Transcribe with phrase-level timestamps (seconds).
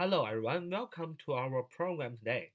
[0.00, 0.70] Hello, everyone.
[0.70, 2.50] Welcome to our program today.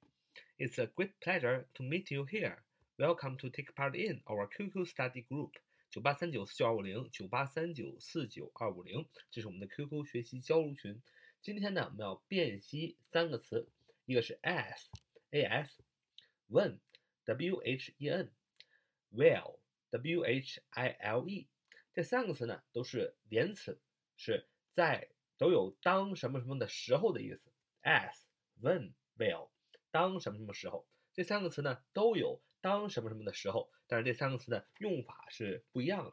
[0.59, 2.57] It's a great pleasure to meet you here.
[2.99, 5.49] Welcome to take part in our QQ study group.
[5.89, 11.01] 九八三九四九二五零九八三九四九二五零，这是我们的 QQ 学习交流群。
[11.41, 13.67] 今天呢，我们要辨析三个词，
[14.05, 21.47] 一个是 as，a s，when，w h e n，well，w h i l e。
[21.93, 23.81] 这三个词呢，都是连词，
[24.15, 27.52] 是在 都有当什么什么的时候的意思。
[27.82, 29.50] ，as，when，will，
[29.90, 30.86] 当什么什么时候？
[31.12, 36.12] 这三个词呢，都有当什么什么的时候，但是这三个词的用法是不一样的。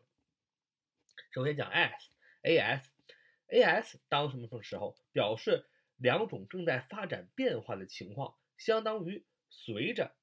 [1.32, 5.66] 首先讲 as，a s，a s 当什么什么时候，表示
[5.98, 10.16] 两种正在发展变化的情况，相当于随着。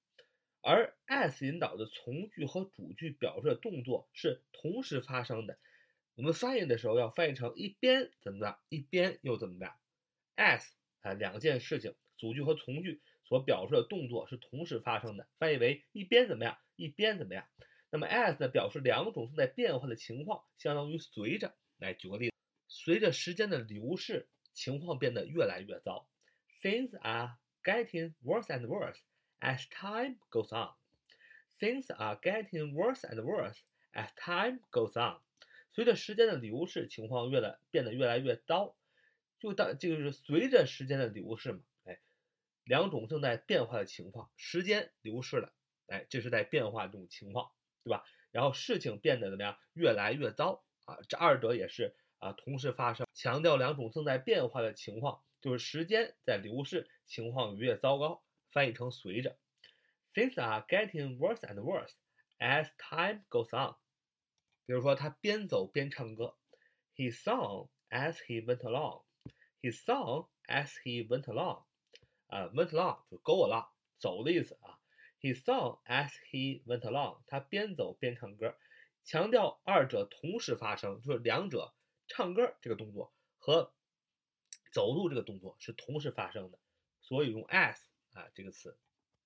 [0.62, 5.58] 而 as 引导的从句和主句表示的动作是同时发生的。
[6.20, 9.74] 我们翻译的时候要翻译成一边怎么样，一边又怎么样。
[10.36, 10.62] as
[11.00, 17.46] 啊，两件事情，主句和从句所表示的动作是同时发生的，翻译为一边怎么样，一边怎么样。
[17.88, 21.54] 那么 as 呢，表示两种正在变化的情况，相当于随着。
[21.78, 22.34] 来举个例子，
[22.68, 26.06] 随着时间的流逝，情况变得越来越糟。
[26.60, 28.98] Things are getting worse and worse.
[29.40, 30.74] As time goes on,
[31.58, 33.60] things are getting worse and worse
[33.94, 35.20] as time goes on.
[35.72, 38.76] 随着时间的流逝，情况越来变得越来越糟。
[39.38, 41.98] 就当就是随着时间的流逝嘛，哎，
[42.64, 45.52] 两种正在变化的情况，时间流逝了，
[45.86, 47.50] 哎，这是在变化这种情况，
[47.82, 48.04] 对吧？
[48.32, 49.56] 然后事情变得怎么样？
[49.72, 50.98] 越来越糟啊！
[51.08, 58.22] 这二者也是啊，同时发生，强调两种正在变化的情况，就是时间在流逝，情况越糟糕。
[58.52, 59.38] 翻译成随着
[60.12, 61.92] ，Things are getting worse and worse
[62.38, 63.76] as time goes on。
[64.70, 66.36] 比如说，他边走边唱歌
[66.94, 69.02] ，He sang as he went along。
[69.60, 71.64] He sang as he went along。
[72.28, 73.68] 啊，went along 就 go along，
[73.98, 74.78] 走的意思啊。
[75.18, 77.24] He sang as he went along。
[77.26, 78.56] 他边走边唱歌，
[79.02, 81.74] 强调二者同时发生，就是两者
[82.06, 83.74] 唱歌这个动作和
[84.70, 86.60] 走路这个动作是同时发生的，
[87.00, 87.78] 所以用 as。
[88.12, 88.78] 啊，这个词，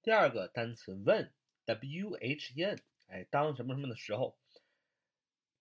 [0.02, 2.78] 第二个单词 when，w h e n，
[3.08, 4.38] 哎，当什么什么的时候，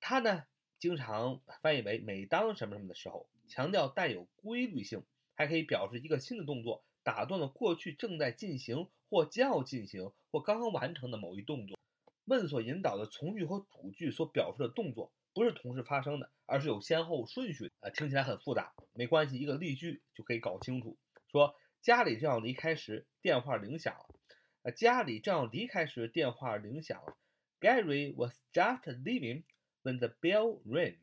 [0.06, 0.44] 它呢
[0.80, 5.02] 经常翻译为每当什么什么的时候，强调带有规律性，
[5.34, 11.78] 还可以表示一个新的动作打断了过去正在进行或将要进行或刚刚完成的某一动作。
[12.28, 17.72] when 所引导的从句和主句所表示的动作不是同时发生的，而是有先后顺序。
[17.80, 20.98] 啊，听起来很复杂，没关系，一个例句就可以搞清楚。
[21.32, 21.56] 说。
[21.82, 24.06] 家里正要离开时，电话铃响了。
[24.62, 27.18] 呃，家里正要离开时，电话铃响了。
[27.60, 29.44] Gary was just leaving
[29.84, 30.96] when the bell rang.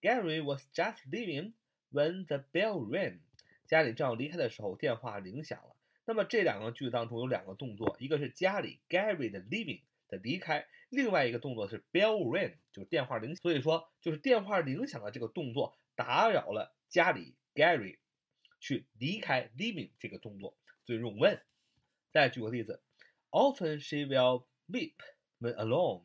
[0.00, 1.52] Gary was just leaving
[1.90, 3.18] when the bell rang.
[3.66, 5.76] 家里正要离开的时候，电话铃响了。
[6.04, 13.34] 那么这两个句子当中有两个动作，一个是家里 Gary 的 leaving 的离开，另外一个动作是 bell ring 就是电话铃。
[13.36, 17.98] 所以说，就是电话铃响的这个动作打扰了家里 Gary。
[18.62, 20.54] 去离开 leaving 这个动作，
[20.84, 21.40] 所以用 when。
[22.12, 22.82] 再举个例子
[23.30, 24.96] ，Often she will weep
[25.40, 26.02] when alone.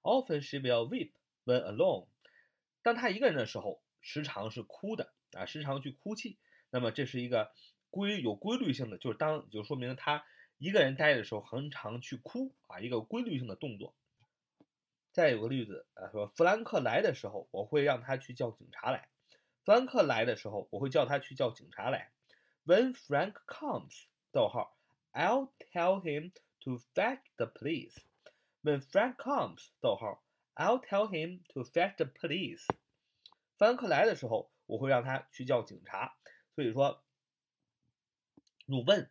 [0.00, 1.10] Often she will weep
[1.44, 2.06] when alone.
[2.82, 6.38] 当他一个人的时候，时常是哭的啊，时常去哭泣。
[6.70, 7.52] 那么这是一个
[7.90, 10.24] 规有规律性的，就是当就说明他
[10.58, 13.94] 一个人待的时候，很常去哭啊，一个规律性的动作。
[15.12, 19.08] 再有个例子啊，说弗兰克来的时候，我会让他去叫警察来。
[19.64, 22.12] 弗兰克来的时候，我会叫他去叫警察来。
[22.64, 24.78] When Frank comes，逗号
[25.12, 27.96] ，I'll tell him to fetch the police.
[28.62, 30.22] When Frank comes，逗号
[30.60, 32.66] ，I'll tell him to fetch the police.
[33.56, 36.14] 弗兰克来的时候，我会让他去叫警察。
[36.54, 37.02] 所以说，
[38.66, 39.08] 用 when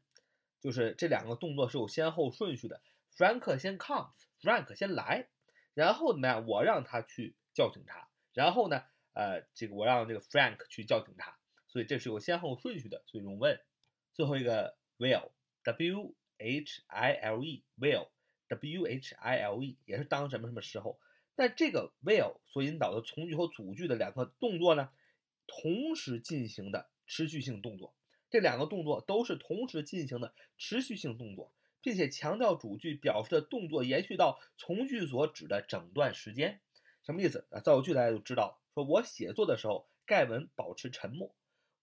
[0.61, 2.83] 就是这两个动作是有先后顺序的。
[3.15, 5.29] Frank 先 come，Frank 先来，
[5.73, 6.45] 然后怎么样？
[6.45, 8.83] 我让他去叫警察，然后呢？
[9.13, 11.35] 呃，这个我让这个 Frank 去叫警察，
[11.67, 13.59] 所以这是有先后顺序的，所以用 when。
[14.13, 20.99] 最后一个 will，w h i l e，will，w h i l e 也是当什么什么时候。
[21.39, 24.89] 在这个 will 所引导的从句和主句的两个动作呢，
[25.47, 27.95] 同时进行的持续性动作，
[28.29, 36.59] 这两个动作都是同时进行的持续性动作，并且强调主句表示的动作延续到从句所指的整段时间。
[37.05, 37.61] 什么意思啊？
[37.61, 38.59] 造个句大家就知道。
[38.73, 41.33] 说我写作的时候，盖文保持沉默。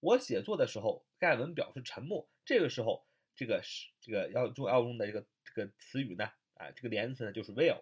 [0.00, 2.28] 我写作的时候，盖文表示沉默。
[2.44, 6.26] 这个时候，这个是这个要用要用的这个这个词语呢，
[6.56, 7.80] 啊，这个连词呢就是 will。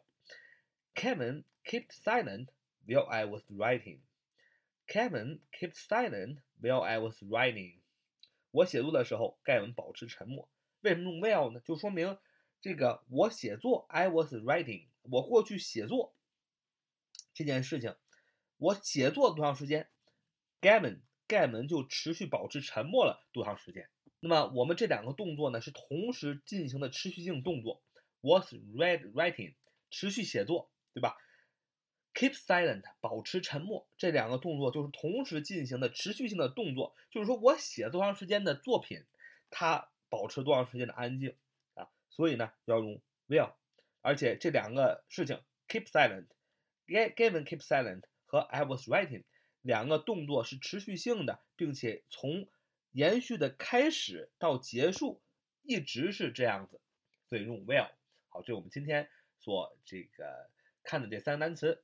[0.94, 2.48] Kevin kept silent
[2.86, 4.00] while I was writing.
[4.86, 7.80] Kevin kept silent while I was writing.
[8.50, 10.48] 我写作的时候，盖文保持沉默。
[10.82, 11.60] 为什么用 while 呢？
[11.60, 12.16] 就说明
[12.60, 16.14] 这个我写作，I was writing，我过去写作
[17.32, 17.96] 这件事情，
[18.58, 19.88] 我写作多长时间
[20.60, 23.88] ？Gavin 盖文就持续保持沉默了多长时间？
[24.20, 27.82] 那么我们这两个动作呢是同时进行的持续性动作
[28.20, 29.54] ，was read writing
[29.90, 31.18] 持续写作，对吧
[32.14, 39.04] ？Keep silent 保持沉默，这两个动作就是同时进行的持续性的动作，就是说我写多长时间的作品，
[39.50, 41.36] 它保持多长时间的安静
[41.74, 41.88] 啊？
[42.08, 43.52] 所以呢要用 will，
[44.00, 49.24] 而且这两个事情 keep silent，given keep silent 和 I was writing
[49.60, 52.48] 两个动作是持续性的，并且从
[52.92, 55.20] 延续的开始到结束
[55.62, 56.80] 一直是这样子，
[57.26, 57.90] 所以用 will。
[58.28, 59.10] 好，这是我们今天
[59.40, 60.48] 所这个
[60.83, 61.83] 看的这三个单词，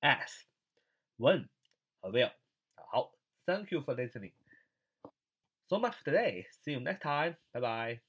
[0.00, 1.48] as、when
[2.00, 2.32] 和 will。
[2.74, 3.12] 好，
[3.44, 4.32] Thank you for listening.
[5.66, 6.46] So much for today.
[6.64, 7.36] See you next time.
[7.52, 8.07] Bye bye.